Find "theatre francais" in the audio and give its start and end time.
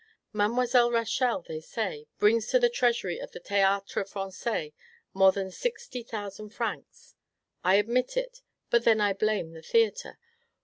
3.39-4.73